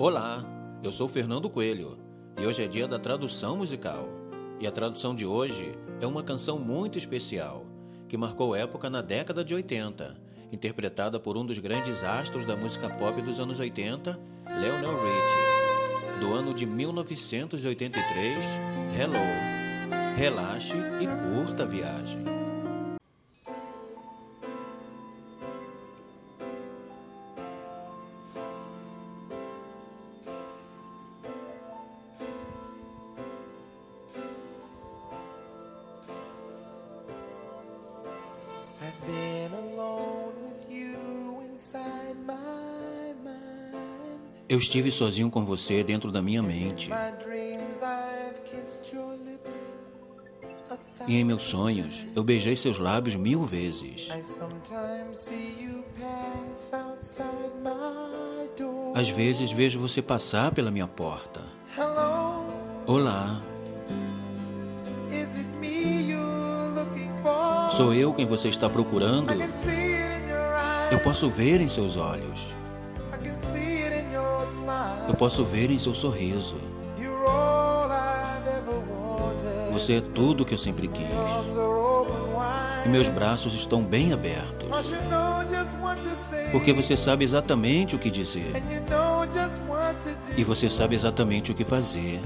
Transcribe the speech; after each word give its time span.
Olá, 0.00 0.44
eu 0.80 0.92
sou 0.92 1.08
Fernando 1.08 1.50
Coelho 1.50 1.98
e 2.40 2.46
hoje 2.46 2.62
é 2.62 2.68
dia 2.68 2.86
da 2.86 3.00
tradução 3.00 3.56
musical. 3.56 4.08
E 4.60 4.66
a 4.66 4.70
tradução 4.70 5.12
de 5.12 5.26
hoje 5.26 5.72
é 6.00 6.06
uma 6.06 6.22
canção 6.22 6.56
muito 6.56 6.96
especial 6.96 7.66
que 8.08 8.16
marcou 8.16 8.54
época 8.54 8.88
na 8.88 9.02
década 9.02 9.44
de 9.44 9.56
80, 9.56 10.16
interpretada 10.52 11.18
por 11.18 11.36
um 11.36 11.44
dos 11.44 11.58
grandes 11.58 12.04
astros 12.04 12.44
da 12.44 12.54
música 12.54 12.88
pop 12.90 13.20
dos 13.20 13.40
anos 13.40 13.58
80, 13.58 14.16
Lionel 14.46 14.94
Richie, 15.02 16.20
do 16.20 16.32
ano 16.32 16.54
de 16.54 16.64
1983, 16.64 18.44
Hello. 18.96 20.16
Relaxe 20.16 20.76
e 20.76 21.08
curta 21.34 21.64
a 21.64 21.66
viagem. 21.66 22.37
Eu 44.48 44.56
estive 44.56 44.90
sozinho 44.90 45.30
com 45.30 45.44
você 45.44 45.84
dentro 45.84 46.10
da 46.10 46.22
minha 46.22 46.42
mente. 46.42 46.90
E 51.06 51.16
em 51.16 51.24
meus 51.24 51.42
sonhos, 51.42 52.06
eu 52.16 52.24
beijei 52.24 52.56
seus 52.56 52.78
lábios 52.78 53.14
mil 53.14 53.44
vezes. 53.44 54.08
Às 58.94 59.10
vezes 59.10 59.52
vejo 59.52 59.78
você 59.78 60.00
passar 60.00 60.50
pela 60.52 60.70
minha 60.70 60.86
porta. 60.86 61.42
Olá. 62.86 63.42
Sou 67.76 67.92
eu 67.92 68.14
quem 68.14 68.26
você 68.26 68.48
está 68.48 68.68
procurando? 68.68 69.30
Eu 70.90 70.98
posso 71.00 71.28
ver 71.28 71.60
em 71.60 71.68
seus 71.68 71.96
olhos. 71.96 72.58
Eu 75.08 75.14
posso 75.14 75.44
ver 75.44 75.70
em 75.70 75.78
seu 75.78 75.94
sorriso. 75.94 76.56
Você 79.72 79.94
é 79.94 80.00
tudo 80.00 80.44
que 80.44 80.54
eu 80.54 80.58
sempre 80.58 80.88
quis. 80.88 81.06
E 82.84 82.88
meus 82.88 83.08
braços 83.08 83.54
estão 83.54 83.82
bem 83.82 84.12
abertos. 84.12 84.68
Porque 86.50 86.72
você 86.72 86.96
sabe 86.96 87.24
exatamente 87.24 87.94
o 87.94 87.98
que 87.98 88.10
dizer. 88.10 88.52
E 90.36 90.44
você 90.44 90.70
sabe 90.70 90.94
exatamente 90.94 91.52
o 91.52 91.54
que 91.54 91.64
fazer. 91.64 92.20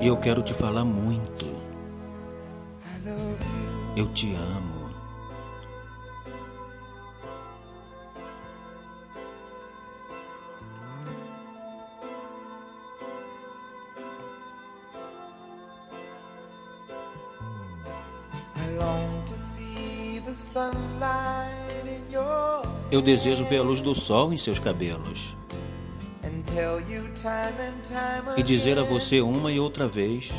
E 0.00 0.06
eu 0.06 0.16
quero 0.16 0.42
te 0.42 0.54
falar 0.54 0.84
muito. 0.84 1.46
Eu 3.96 4.08
te 4.08 4.34
amo. 4.34 4.85
Eu 22.90 23.02
desejo 23.02 23.44
ver 23.44 23.58
a 23.58 23.62
luz 23.62 23.82
do 23.82 23.94
sol 23.94 24.32
em 24.32 24.38
seus 24.38 24.58
cabelos. 24.58 25.36
E 28.36 28.42
dizer 28.42 28.78
a 28.78 28.82
você 28.82 29.20
uma 29.20 29.52
e 29.52 29.60
outra 29.60 29.86
vez 29.86 30.32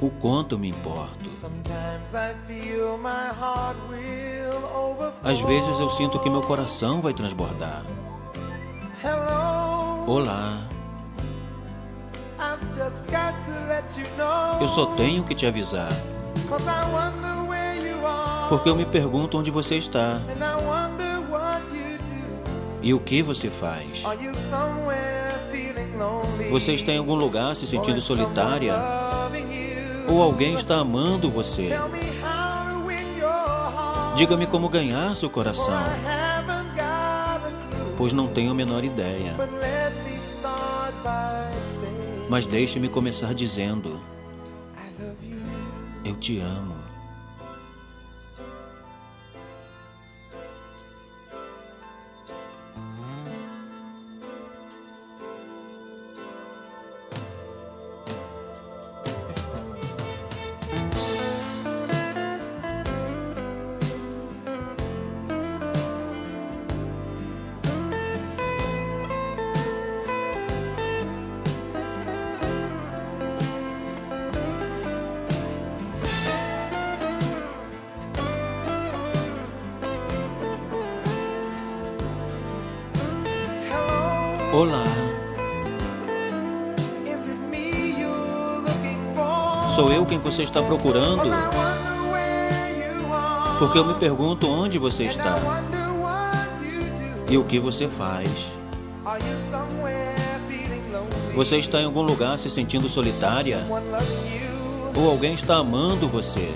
o 0.00 0.10
quanto 0.10 0.58
me 0.58 0.68
importo. 0.68 1.30
Às 5.22 5.40
vezes 5.40 5.78
eu 5.78 5.88
sinto 5.90 6.18
que 6.20 6.30
meu 6.30 6.40
coração 6.40 7.00
vai 7.00 7.12
transbordar. 7.12 7.84
Olá. 10.06 10.66
Eu 14.60 14.68
só 14.68 14.86
tenho 14.96 15.24
que 15.24 15.34
te 15.34 15.46
avisar. 15.46 15.92
Porque 18.48 18.68
eu 18.68 18.76
me 18.76 18.86
pergunto 18.86 19.38
onde 19.38 19.50
você 19.50 19.76
está. 19.76 20.20
E 22.80 22.94
o 22.94 23.00
que 23.00 23.22
você 23.22 23.50
faz? 23.50 24.02
Você 26.50 26.72
está 26.72 26.92
em 26.92 26.98
algum 26.98 27.14
lugar 27.14 27.54
se 27.54 27.66
sentindo 27.66 28.00
solitária? 28.00 28.74
Ou 30.08 30.22
alguém 30.22 30.54
está 30.54 30.76
amando 30.76 31.30
você? 31.30 31.70
Diga-me 34.16 34.46
como 34.46 34.68
ganhar 34.68 35.14
seu 35.14 35.28
coração, 35.30 35.78
pois 37.96 38.12
não 38.12 38.26
tenho 38.26 38.50
a 38.50 38.54
menor 38.54 38.82
ideia. 38.82 39.34
Mas 42.28 42.46
deixe-me 42.46 42.88
começar 42.88 43.32
dizendo: 43.34 44.00
Eu 46.08 46.14
te 46.14 46.40
amo. 46.40 46.87
Olá. 84.58 84.82
Sou 89.76 89.92
eu 89.92 90.04
quem 90.04 90.18
você 90.18 90.42
está 90.42 90.60
procurando? 90.60 91.30
Porque 93.60 93.78
eu 93.78 93.84
me 93.84 93.94
pergunto 93.94 94.50
onde 94.50 94.76
você 94.76 95.04
está 95.04 95.36
e 97.30 97.38
o 97.38 97.44
que 97.44 97.60
você 97.60 97.86
faz. 97.86 98.48
Você 101.36 101.58
está 101.58 101.80
em 101.80 101.84
algum 101.84 102.02
lugar 102.02 102.36
se 102.36 102.50
sentindo 102.50 102.88
solitária? 102.88 103.64
Ou 104.96 105.08
alguém 105.08 105.34
está 105.34 105.58
amando 105.58 106.08
você? 106.08 106.52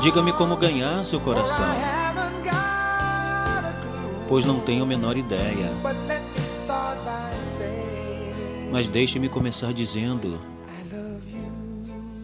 Diga-me 0.00 0.32
como 0.32 0.56
ganhar 0.56 1.04
seu 1.04 1.20
coração 1.20 2.03
pois 4.34 4.44
não 4.44 4.58
tenho 4.58 4.82
a 4.82 4.86
menor 4.86 5.16
ideia. 5.16 5.70
Mas 8.72 8.88
deixe-me 8.88 9.28
começar 9.28 9.72
dizendo: 9.72 10.40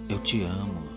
Eu 0.09 0.19
te 0.19 0.43
amo. 0.43 0.89